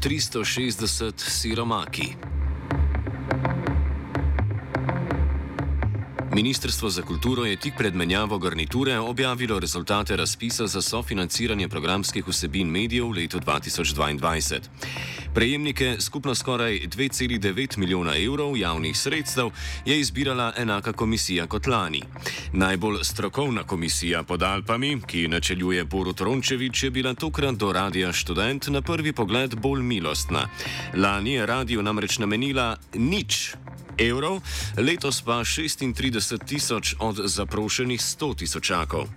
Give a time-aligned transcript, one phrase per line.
[0.00, 2.14] 360 siromaki.
[6.32, 12.70] Ministrstvo za kulturo je tik pred menjavo garniture objavilo rezultate razpisa za sofinanciranje programskih vsebin
[12.70, 14.60] medijev v letu 2022.
[15.34, 19.50] Prejemnike skupno skoraj 2,9 milijona evrov javnih sredstev
[19.86, 22.02] je izbirala enaka komisija kot lani.
[22.52, 28.68] Najbolj strokovna komisija pod Alpami, ki načeljuje Borut Rončevič, je bila tokrat do Radia Student
[28.68, 30.48] na prvi pogled bolj milostna.
[30.94, 33.54] Lani je radio namreč namenila nič
[34.00, 34.40] evrov,
[34.76, 39.08] letos pa 36 tisoč od zaprošenih 100 tisočakov.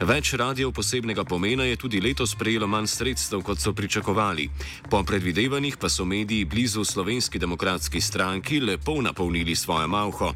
[0.00, 4.48] Več radijev posebnega pomena je tudi letos prejelo manj sredstev, kot so pričakovali.
[4.90, 10.32] Po predvidevanjih pa so mediji blizu slovenski demokratski stranki lepo napolnili svojo malho.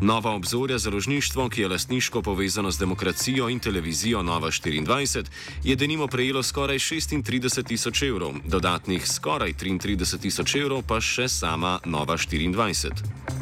[0.00, 5.24] Nova obzorja založništvo, ki je lastniško povezano z demokracijo in televizijo Nova 24,
[5.64, 11.80] je denimo prejelo skoraj 36 tisoč evrov, dodatnih skoraj 33 tisoč evrov pa še sama
[11.84, 13.41] Nova 24.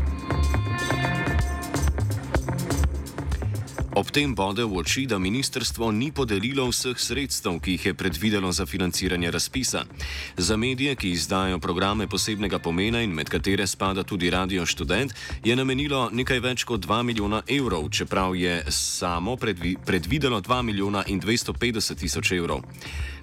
[3.91, 8.47] Ob tem bode v oči, da ministrstvo ni podelilo vseh sredstev, ki jih je predvidelo
[8.51, 9.83] za financiranje razpisa.
[10.37, 15.11] Za medije, ki izdajo programe posebnega pomena in med katere spada tudi Radio Student,
[15.43, 21.03] je namenilo nekaj več kot 2 milijona evrov, čeprav je samo predvi predvidelo 2 milijona
[21.07, 22.63] in 250 tisoč evrov.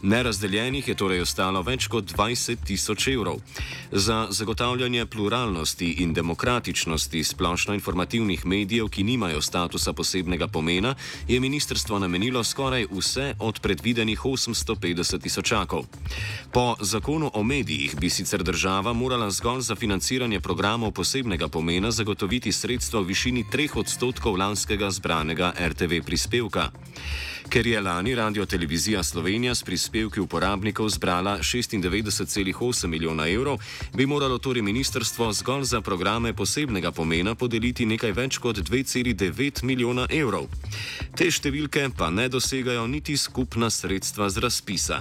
[0.03, 3.41] Nerazdeljenih je torej ostalo več kot 20 tisoč evrov.
[3.93, 10.95] Za zagotavljanje pluralnosti in demokratičnosti splošno informativnih medijev, ki nimajo statusa posebnega pomena, pomena,
[11.29, 15.87] je ministrstvo namenilo skoraj vse od predvidenih 850 tisočakov.
[16.53, 22.53] Po zakonu o medijih bi sicer država morala zgolj za financiranje programov posebnega pomena zagotoviti
[22.53, 26.71] sredstva v višini 3 odstotkov lanskega zbranega RTV prispevka.
[27.49, 33.59] Ker je lani Radio Televizija Slovenija s prispevki uporabnikov zbrala 96,8 milijona evrov,
[33.95, 40.07] bi moralo torej ministrstvo zgolj za programe posebnega pomena podeliti nekaj več kot 2,9 milijona
[40.11, 40.48] evrov.
[41.19, 45.01] Te številke pa ne dosegajo niti skupna sredstva z razpisa.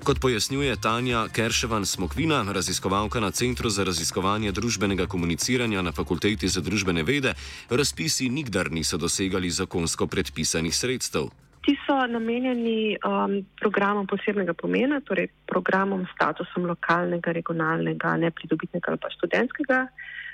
[0.00, 6.64] Kot pojasnjuje Tanja Kerševan Smokvina, raziskovalka na Centru za raziskovanje družbenega komuniciranja na Fakulteti za
[6.64, 7.34] družbene vede,
[7.68, 11.28] razpisi nikdar niso dosegali zakonsko predpisanih sredstev.
[11.62, 18.98] Ti so namenjeni um, programom posebnega pomena, torej programom s statusom lokalnega, regionalnega, nepridobitnega ali
[18.98, 19.78] pa študentskega,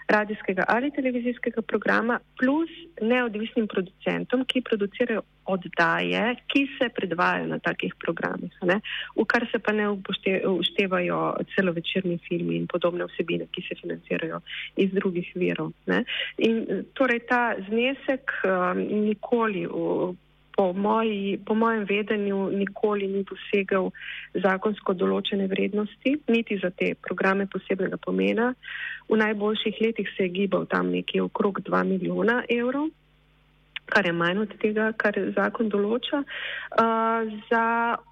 [0.08, 2.70] radijskega ali televizijskega programa, plus
[3.04, 5.20] neodvisnim producentom, ki producirajo
[5.52, 8.78] oddaje, ki se predvajajo na takih programih, ne?
[9.16, 9.88] v kar se pa ne
[10.48, 11.18] uštevajo
[11.54, 14.40] celovečerni filmi in podobne vsebine, ki se financirajo
[14.76, 15.74] iz drugih virov.
[15.92, 16.04] Ne?
[16.38, 19.66] In torej ta znesek um, nikoli.
[19.68, 20.16] V,
[20.58, 23.92] po, moji, po mojem vedenju nikoli ni dosegel
[24.34, 28.48] zakonsko določene vrednosti, niti za te programe posebnega pomena.
[29.06, 32.90] V najboljših letih se je gibal tam nekje okrog 2 milijona evrov
[33.88, 36.20] kar je manj od tega, kar zakon določa.
[36.78, 37.64] Uh, za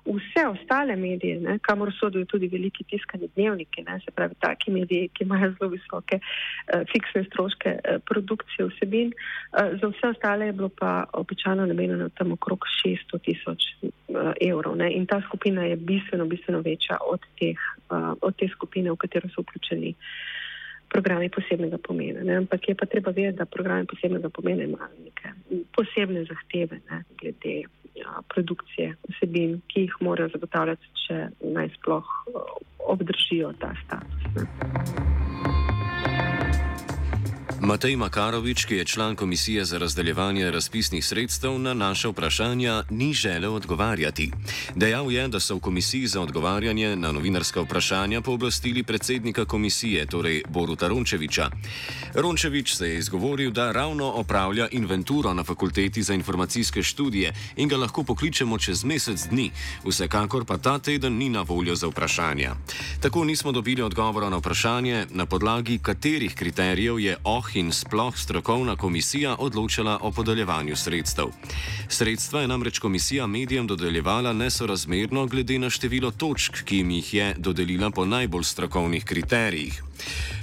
[0.06, 5.10] vse ostale medije, ne, kamor sodijo tudi veliki tiskani dnevniki, ne, se pravi taki mediji,
[5.14, 10.56] ki imajo zelo visoke uh, fiksne stroške uh, produkcije vsebin, uh, za vse ostale je
[10.56, 14.78] bilo pa običajno namenjeno tam okrog 600 tisoč uh, evrov.
[14.80, 19.04] Ne, in ta skupina je bistveno, bistveno večja od, teh, uh, od te skupine, v
[19.04, 19.94] katero so vključeni.
[19.96, 20.36] Uh,
[20.96, 22.24] programi posebnega pomena.
[22.24, 22.40] Ne?
[22.42, 25.34] Ampak je pa treba vedeti, da programi posebnega pomena imajo neke
[25.76, 27.02] posebne zahteve ne?
[27.20, 27.56] glede
[28.00, 32.12] ja, produkcije vsebin, ki jih morajo zagotavljati, če naj sploh
[32.96, 34.30] obdržijo ta status.
[34.36, 35.35] Ne?
[37.66, 43.54] Matej Makarovič, ki je član komisije za razdeljevanje razpisnih sredstev, na naše vprašanja ni želel
[43.54, 44.30] odgovarjati.
[44.74, 50.42] Dejal je, da so v komisiji za odgovarjanje na novinarska vprašanja pooblastili predsednika komisije, torej
[50.48, 51.50] Boruta Rončeviča.
[52.14, 57.76] Rončevič se je izgovoril, da ravno opravlja inventuro na fakulteti za informacijske študije in ga
[57.76, 59.50] lahko pokličemo čez mesec dni,
[59.84, 62.54] vsekakor pa ta teden ni na voljo za vprašanja.
[63.00, 68.76] Tako nismo dobili odgovora na vprašanje, na podlagi katerih kriterijev je OH in sploh strokovna
[68.76, 71.26] komisija odločala o podeljevanju sredstev.
[71.88, 77.34] Sredstva je namreč komisija medijem dodeljevala nesorazmerno glede na število točk, ki jim jih je
[77.38, 79.82] dodelila po najbolj strokovnih kriterijih.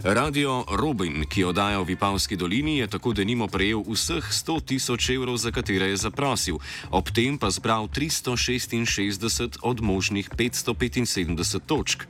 [0.03, 5.37] Radio Robin, ki oddaja v Vipavski dolini, je tako denimo prejel vseh 100 tisoč evrov,
[5.37, 6.59] za katere je zaprosil,
[6.91, 12.03] ob tem pa zbral 366 od možnih 575 točk.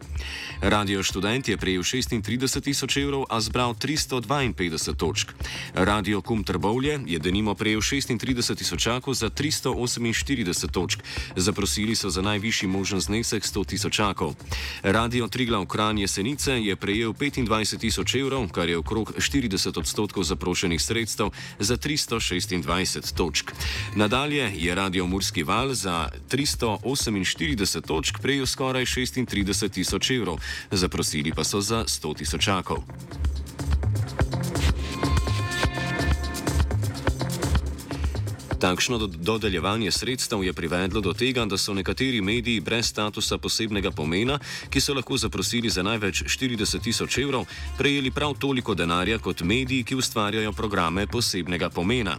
[0.62, 5.34] Radio Student je prejel 36 tisoč evrov, a zbral 352 točk.
[5.74, 11.00] Radio Kum Trbovlje je denimo prejel 36 tisočakov za 348 točk.
[11.36, 14.36] Zaprosili so za najvišji možen znesek 100 tisočakov.
[14.84, 20.82] Radio Triglav Kran Jesenice je prejel 25 tisoč evrov, kar je okrog 40 odstotkov zaprošenih
[20.82, 23.52] sredstev za 326 točk.
[23.96, 30.38] Nadalje je Radio Murski val za 348 točk prejel skoraj 36 tisoč evrov,
[30.72, 32.84] zaprosili pa so za 100 tisočakov.
[38.64, 44.40] Takšno dodeljevanje sredstev je privedlo do tega, da so nekateri mediji brez statusa posebnega pomena,
[44.70, 47.44] ki so lahko zaprosili za največ 40 tisoč evrov,
[47.78, 52.16] prejeli prav toliko denarja kot mediji, ki ustvarjajo programe posebnega pomena.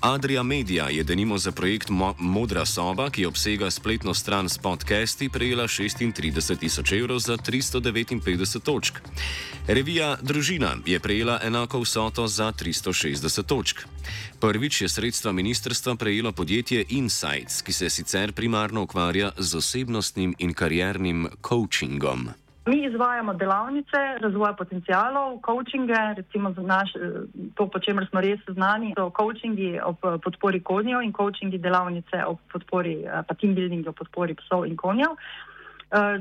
[0.00, 5.28] Adria Media je denimo za projekt Mo Modra soba, ki obsega spletno stran s podcasti,
[5.28, 8.98] prejela 36 tisoč evrov za 359 točk.
[9.68, 13.86] Revija Družina je prejela enako vsoto za 360 točk.
[14.40, 15.67] Prvič je sredstva ministrstva
[15.98, 22.28] prejelo podjetje Insights, ki se sicer primarno ukvarja z osebnostnim in kariernim coachingom.
[22.66, 26.92] Mi izvajamo delavnice razvoja potencijalov, coachinge, recimo za naš,
[27.54, 32.38] to, po čemer smo res znani, so coachingi ob podpori konjev in coachingi delavnice ob
[32.52, 35.16] podpori, pa team building ob podpori psov in konjev.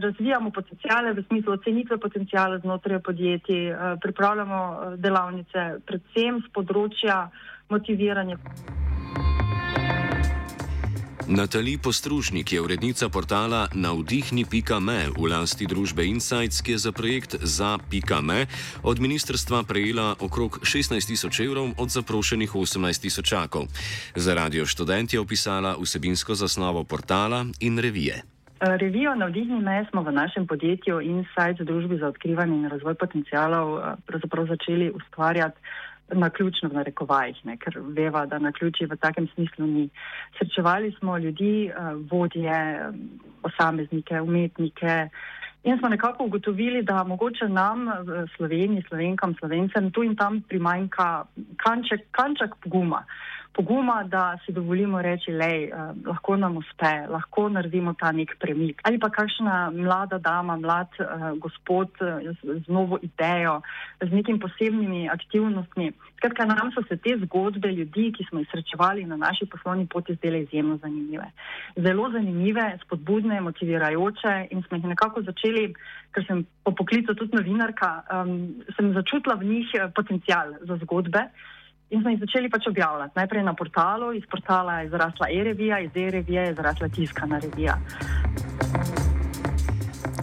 [0.03, 4.59] Razvijamo potencijale v smislu ocenitve potencijala znotraj podjetij, pripravljamo
[4.97, 7.29] delavnice predvsem z področja
[7.69, 8.37] motiviranje.
[11.27, 18.47] Natali Postružnik je urednica portala navdihni.me v lasti družbe Insights, ki je za projekt za.me
[18.83, 23.67] od ministrstva prejela okrog 16 tisoč evrov od zaprošenih 18 tisočakov.
[24.15, 28.23] Za radio študent je opisala vsebinsko zasnovo portala in revije.
[28.63, 34.91] Revijo Navdihni.me smo v našem podjetju Insights, družbi za odkrivanje in razvoj potencijalov, pravzaprav začeli
[34.95, 35.59] ustvarjati
[36.13, 39.89] na ključno v narekovajih, ne, ker veva, da na ključi v takem smislu ni.
[40.37, 41.71] Srečevali smo ljudi,
[42.11, 42.59] vodje,
[43.41, 45.09] posameznike, umetnike
[45.63, 51.25] in smo nekako ugotovili, da mogoče nam v Sloveniji, slovenkam, slovencem tu in tam primanjka
[51.63, 53.03] kanček, kanček poguma
[53.57, 55.69] poguma, da si dovolimo reči, da eh,
[56.05, 58.81] lahko nam uspe, lahko naredimo ta nek premik.
[58.85, 61.05] Ali pa kakšna mlada dama, mlad eh,
[61.41, 63.61] gospod eh, z, z novo idejo,
[64.01, 65.91] z nekim posebnimi aktivnostmi.
[66.17, 70.15] Skratka, nam so se te zgodbe ljudi, ki smo jih srečevali na naši poslovni poti,
[70.15, 71.31] zdele izjemno zanimive.
[71.75, 75.67] Zelo zanimive, spodbudne, motivirajoče in smo jih nekako začeli,
[76.13, 78.33] ker sem po poklicu tudi novinarka, um,
[78.77, 81.29] sem začutila v njih eh, potencial za zgodbe.
[81.89, 83.15] In smo jih začeli pač objavljati.
[83.15, 87.77] Najprej na portalu, iz portala je zrasla e-revija, iz e-revije je zrasla tiskana revija.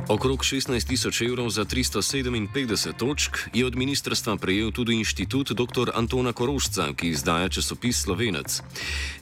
[0.09, 5.97] Okrog 16 tisoč evrov za 357 točk je od ministrstva prejel tudi inštitut dr.
[5.97, 8.61] Antona Korošca, ki izdaja časopis Slovenec.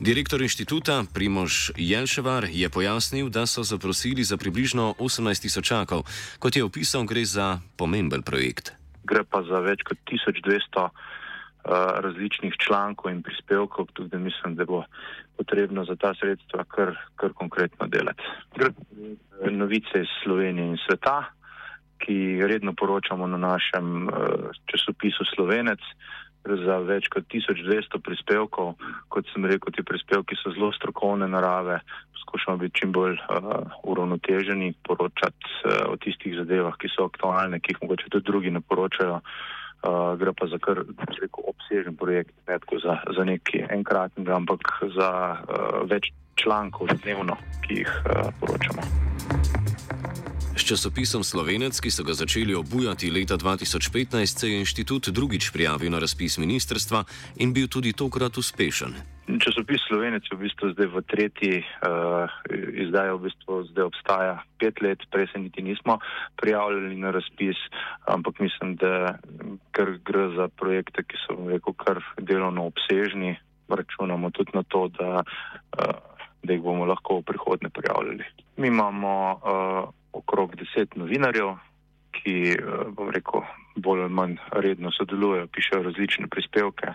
[0.00, 6.03] Direktor inštituta Primož Jelševar je pojasnil, da so zaprosili za približno 18 tisočakov.
[6.43, 8.75] Kot je opisal, gre za pomemben projekt.
[9.06, 10.91] Gre pa za več kot 1200
[12.05, 14.85] različnih člankov in prispevkov, tudi da mislim, da bo
[15.37, 18.23] potrebno za ta sredstva kar, kar konkretno delati.
[19.50, 21.25] Novice iz Slovenije in sveta,
[21.99, 24.11] ki redno poročamo na našem
[24.67, 25.81] časopisu Slovenec,
[26.43, 28.75] za več kot 1200 prispevkov.
[29.08, 31.79] Kot sem rekel, ti prispevki so zelo strokovne narave,
[32.17, 37.77] poskušamo biti čim bolj uh, uravnoteženi, poročati uh, o tistih zadevah, ki so aktualne, ki
[37.77, 39.20] jih mogoče tudi drugi ne poročajo.
[39.22, 39.62] Uh,
[40.19, 40.84] gre pa za kar
[41.20, 44.60] rekel, obsežen projekt, ne tako za, za neki enkratni, ampak
[44.96, 45.10] za
[45.43, 47.36] uh, več člankov dnevno,
[47.67, 48.82] ki jih uh, poročamo.
[50.53, 55.91] S časopisom Slovenec, ki so ga začeli obujati leta 2015, se je inštitut drugič prijavil
[55.91, 57.05] na razpis ministrstva
[57.41, 58.94] in bil tudi tokrat uspešen.
[59.39, 64.77] Časopis Slovenec je v bistvu zdaj v tretji uh, izdaji, v bistvu zdaj obstaja pet
[64.82, 65.98] let, prej se niti nismo
[66.36, 67.56] prijavljali na razpis,
[68.10, 69.17] ampak mislim, da
[69.72, 75.22] ker gre za projekte, ki so rekel, kar delovno obsežni, računamo tudi na to, da,
[75.22, 75.96] uh,
[76.43, 78.24] da jih bomo lahko v prihodnje prijavljali.
[78.56, 81.56] Mi imamo uh, okrog deset novinarjev,
[82.12, 82.58] ki,
[82.93, 83.41] bom rekel,
[83.76, 86.94] bolj ali manj redno sodelujejo, pišejo različne prispevke.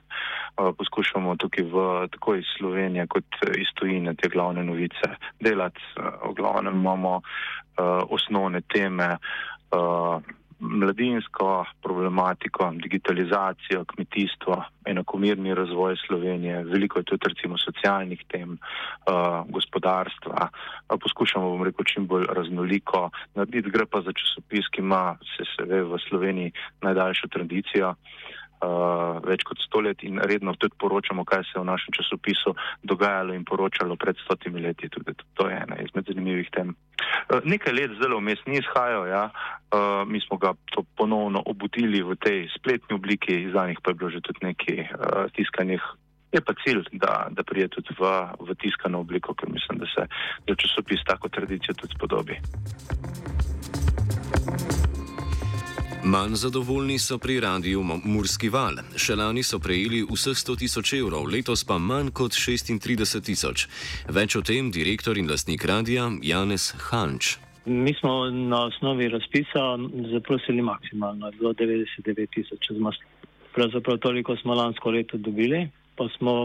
[0.77, 3.25] Poskušamo tukaj v tako iz Slovenije kot
[3.57, 5.81] iz tujine te glavne novice delati.
[5.97, 7.21] V glavnem imamo
[8.09, 9.17] osnovne teme
[10.59, 20.49] mladinsko problematiko, digitalizacijo, kmetijstvo, enakomirni razvoj Slovenije, veliko je tudi recimo socialnih tem, uh, gospodarstva.
[20.49, 23.69] Uh, poskušamo, bom rekel, čim bolj raznoliko narediti.
[23.69, 27.89] Gre pa za časopis, ki ima, se, se ve, v Sloveniji najdaljšo tradicijo.
[27.89, 28.36] uh,
[29.27, 33.33] več kot sto let in redno tudi poročamo, kaj se je v našem časopisu dogajalo
[33.33, 34.89] in poročalo pred stotimi leti.
[34.89, 36.73] Tudi to je ena izmed zanimivih tem.
[37.29, 39.23] Uh, nekaj let zelo vmes ni izhajal, ja.
[39.29, 40.53] uh, mi smo ga
[40.97, 45.81] ponovno obudili v tej spletni obliki, izdanih pa je bilo že tudi nekaj uh, tiskanih.
[46.35, 48.03] Je pa cilj, da, da prije tudi v,
[48.43, 50.03] v tiskano obliko, ker mislim, da se
[50.43, 52.35] za časopis tako tradicijo tudi spodobi.
[56.07, 58.77] Manj zadovoljni so pri radiju Murski val.
[59.03, 63.65] Še lani so prejeli vseh 100 tisoč evrov, letos pa manj kot 36 tisoč.
[64.17, 67.33] Več o tem direktor in lastnik radija Janez Hanč.
[67.65, 69.65] Mi smo na osnovi razpisa
[70.13, 72.71] zaprosili maksimalno, do 99 tisoč.
[73.57, 75.65] Pravzaprav toliko smo lansko leto dobili,
[75.99, 76.37] pa smo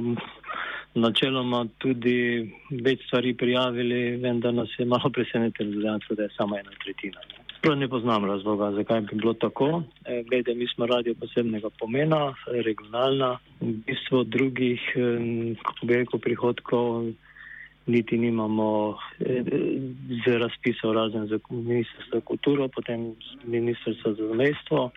[0.99, 2.51] načeloma tudi
[2.83, 7.42] več stvari prijavili, vendar nas je malo presenetilo, da je samo ena tretjina.
[7.63, 9.83] Prav ne poznam razloga, zakaj bi bilo tako.
[10.05, 14.81] E, glede, mi smo radio posebnega pomena, regionalna, v bistvu drugih,
[15.63, 17.13] kako bi rekel, prihodkov
[17.87, 19.43] niti nimamo e,
[20.25, 23.15] z razpisov razen za ministrstvo za kulturo, potem
[23.45, 24.91] ministrstvo za zamestvo.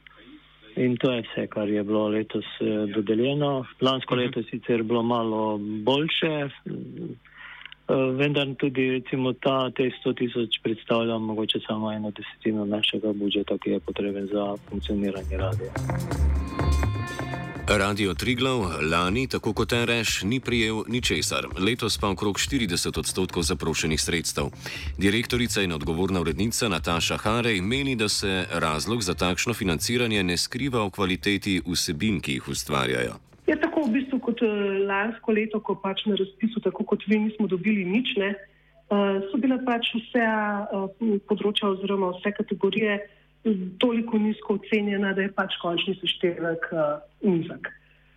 [0.75, 3.65] In to je vse, kar je bilo letos e, dodeljeno.
[3.81, 6.49] Lansko leto sicer bilo malo boljše.
[7.87, 13.57] Eh, vendar tudi recimo ta, te 100 tisoč predstavlja mogoče samo eno desetino našega budžeta,
[13.57, 15.71] ki je potreben za funkcioniranje radia.
[17.67, 18.59] Radio Triglav
[18.91, 24.49] lani, tako kot REŠ, ni prijel ničesar, letos pa okrog 40 odstotkov zaprošenih sredstev.
[24.97, 30.85] Direktorica in odgovorna urednica Nataša Harej meni, da se razlog za takšno financiranje ne skriva
[30.85, 33.17] v kvaliteti vsebin, ki jih ustvarjajo.
[33.45, 34.51] Je tako v bistvu kot uh,
[34.89, 38.15] lansko leto, ko pač na razpisu, tako kot vi, nismo dobili nič.
[38.17, 38.33] Ne,
[38.89, 40.89] uh, so bile pač vse uh,
[41.29, 42.99] področja oziroma vse kategorije
[43.77, 46.63] toliko nizko ocenjena, da je pač končni seštevek
[47.21, 47.69] nizek.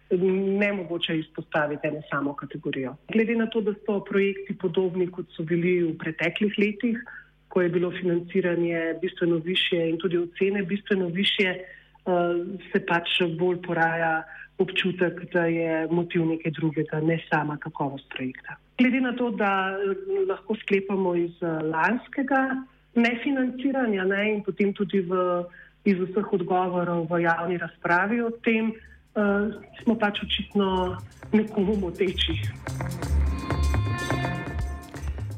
[0.08, 2.94] Ne mogoče izpostaviti eno samo kategorijo.
[3.12, 7.02] Glede na to, da so projekti podobni, kot so bili v preteklih letih,
[7.52, 11.54] ko je bilo financiranje bistveno više in tudi ocene bistveno više,
[12.72, 14.22] se pač bolj poraja
[14.58, 18.56] občutek, da je motiv nekaj drugega, ne sama kakovost projekta.
[18.78, 22.42] Glede na to, da eh, lahko sklepamo iz eh, lanskega
[22.94, 25.44] nefinanciranja ne, in potem tudi v,
[25.84, 28.72] iz vseh odgovorov v javni razpravi o tem,
[29.14, 29.46] uh,
[29.82, 30.98] smo pač očitno
[31.32, 32.34] nekomu moteči.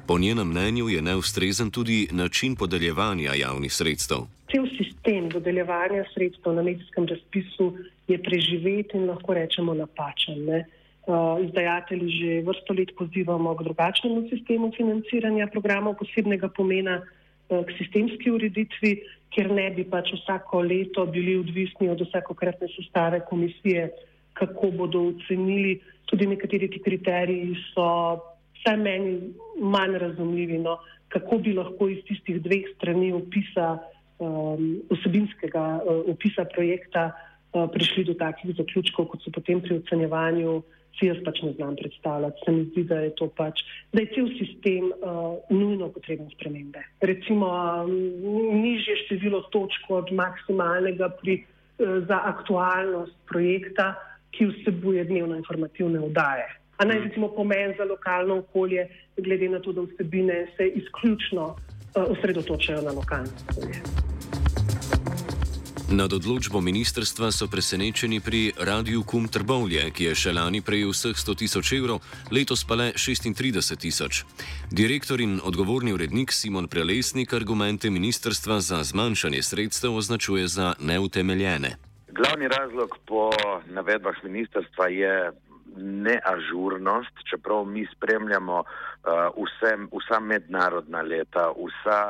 [0.07, 4.27] Po njenem mnenju je neustrezen tudi način podeljevanja javnih sredstev.
[4.51, 7.71] Cel sistem dodeljevanja sredstev na medijskem razpisu
[8.09, 10.45] je preživeti in lahko rečemo napačen.
[10.45, 10.65] Ne?
[11.07, 17.77] Uh, izdajatelji že vrsto let pozivamo k drugačnemu sistemu financiranja programov posebnega pomena, uh, k
[17.79, 18.93] sistemski ureditvi,
[19.31, 23.89] kjer ne bi pač vsako leto bili odvisni od vsakokratne sestave komisije,
[24.35, 25.81] kako bodo ocenili.
[26.11, 27.87] Tudi nekateri ti kriteriji so
[28.61, 30.79] vsaj meni manj razumljivi, no,
[31.09, 33.79] kako bi lahko iz tistih dveh strani opisa,
[34.21, 40.61] um, osebinskega uh, opisa projekta uh, prišli do takih zaključkov, kot so potem pri ocenjevanju,
[40.99, 42.43] si jaz pač ne znam predstavljati.
[42.45, 43.63] Se mi zdi, da je to pač,
[43.93, 46.83] da je cel sistem uh, nujno potreben spremembe.
[47.01, 47.95] Recimo um,
[48.61, 53.95] nižje število točk od maksimalnega pri, uh, za aktualnost projekta,
[54.31, 56.47] ki vsebuje dnevno informativne vdaje.
[56.81, 58.87] A naj recimo pomen za lokalno okolje,
[59.17, 64.10] glede na to, da vsebine se izključno uh, osredotočajo na lokalno okolje.
[65.91, 71.19] Nad odločbo ministrstva so presenečeni pri Radiu Kum Trbovlje, ki je še lani prejel vseh
[71.19, 71.99] 100 tisoč evrov,
[72.31, 74.23] letos pa le 36 tisoč.
[74.71, 81.75] Direktor in odgovorni urednik Simon Prelesnik argumente ministrstva za zmanjšanje sredstev označuje za neutemeljene.
[82.15, 83.35] Glavni razlog po
[83.67, 85.35] navedbah ministrstva je
[85.77, 88.67] neažurnost, čeprav mi spremljamo uh,
[89.37, 92.03] vse, vsa mednarodna leta, vsa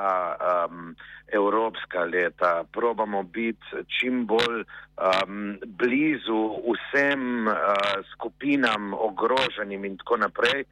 [0.69, 0.95] um,
[1.33, 7.55] evropska leta, probamo biti čim bolj um, blizu vsem uh,
[8.13, 10.65] skupinam ogroženim in tako naprej,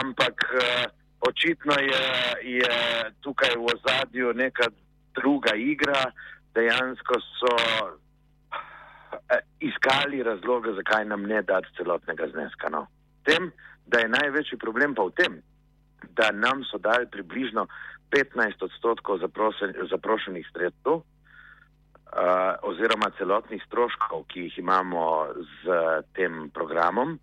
[0.00, 0.84] ampak uh,
[1.20, 2.04] očitno je,
[2.58, 2.76] je
[3.20, 4.68] tukaj v ozadju neka
[5.14, 6.04] druga igra,
[6.54, 7.56] dejansko so
[9.60, 12.68] iskali razloge, zakaj nam ne dati celotnega zneska.
[12.68, 12.86] No.
[13.24, 13.50] Tem,
[13.86, 15.40] da je največji problem pa v tem,
[16.18, 17.66] da nam so dali približno
[18.10, 19.18] 15 odstotkov
[19.90, 21.02] zaprošenih sredstev uh,
[22.62, 25.26] oziroma celotnih stroškov, ki jih imamo
[25.64, 25.78] z
[26.12, 27.18] tem programom.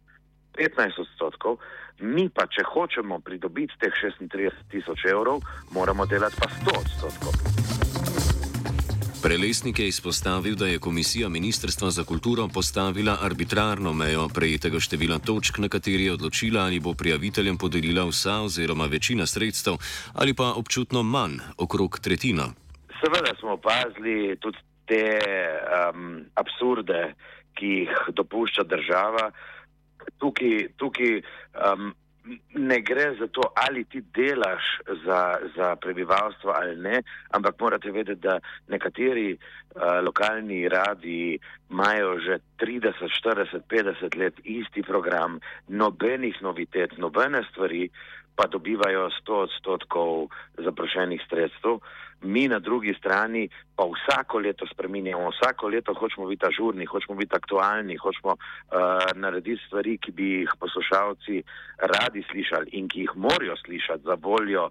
[0.57, 1.59] 15 odstotkov,
[2.01, 7.58] mi pa, če hočemo pridobiti teh 36 tisoč evrov, moramo delati pa 100 odstotkov.
[9.23, 15.57] Prelesnik je izpostavil, da je Komisija Ministrstva za kulturo postavila arbitrarno mejo prejetega števila točk,
[15.57, 19.73] na kateri je odločila, ali bo prijaviteljem podelila vsa oziroma večina sredstev
[20.13, 22.45] ali pa občutno manj, okrog tretjina.
[23.01, 27.13] Seveda smo opazili tudi te um, absurde,
[27.53, 29.31] ki jih dopušča država.
[30.17, 31.93] Tukaj, tukaj um,
[32.53, 34.63] ne gre za to, ali ti delaš
[35.05, 42.37] za, za prebivalstvo ali ne, ampak morate vedeti, da nekateri uh, lokalni radi imajo že
[42.59, 47.89] 30, 40, 50 let isti program, nobenih novitet, nobene stvari,
[48.39, 51.83] pa dobivajo 100 odstotkov zaprošenih sredstev.
[52.21, 57.35] Mi na drugi strani pa vsako leto spreminjamo, vsako leto hočemo biti ažurni, hočemo biti
[57.35, 58.39] aktualni, hočemo uh,
[59.15, 61.43] narediti stvari, ki bi jih poslušalci
[61.91, 64.69] radi slišali in ki jih morajo slišati za voljo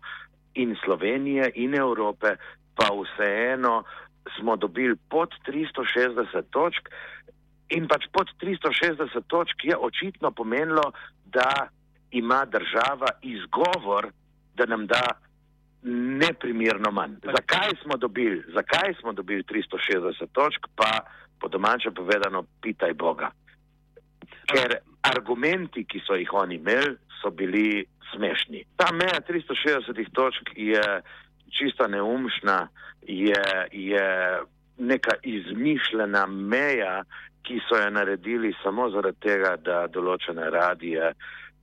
[0.54, 2.36] in Slovenije in Evrope,
[2.76, 3.82] pa vseeno
[4.38, 6.88] smo dobili pod 360 točk
[7.68, 10.92] in pač pod 360 točk je očitno pomenilo,
[11.24, 11.68] da
[12.10, 14.10] ima država izgovor,
[14.54, 15.02] da nam da
[15.82, 17.14] neprimerno manj.
[17.24, 21.00] Zakaj smo dobili, zakaj smo dobili 360 točk, pa
[21.40, 23.30] po domače povedano, pitaj Boga.
[24.46, 28.64] Ker argumenti, ki so jih oni imeli, so bili smešni.
[28.76, 31.02] Ta meja 360 točk je
[31.58, 32.68] čisto neumšna,
[33.02, 34.38] je, je
[34.78, 37.04] neka izmišljena meja,
[37.42, 41.12] ki so jo naredili samo zaradi tega, da določene radije,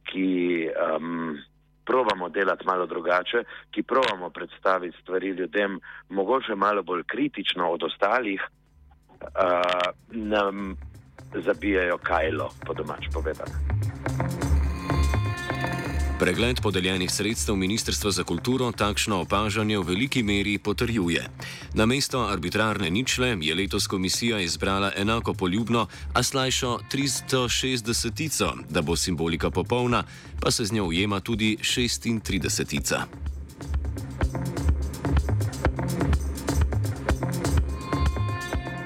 [0.06, 1.38] ki um,
[1.86, 8.42] probamo delati malo drugače, ki probamo predstaviti stvari ljudem, mogoče malo bolj kritično od ostalih,
[9.22, 9.28] uh,
[10.10, 10.76] nam
[11.34, 14.45] zabijajo kajlo, po domač povedano.
[16.20, 21.28] Pregled podeljenih sredstev Ministrstva za kulturo takšno opažanje v veliki meri potrjuje.
[21.74, 28.96] Na mesto arbitrarne ničle je letos komisija izbrala enako poljubno, a slajšo 360, da bo
[28.96, 30.04] simbolika popolna,
[30.40, 32.96] pa se z njo ujema tudi 36.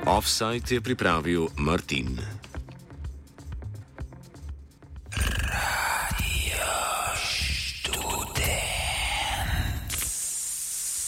[0.05, 2.38] Offside je pripravil Martin.